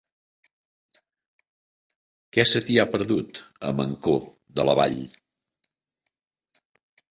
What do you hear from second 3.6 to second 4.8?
a Mancor de la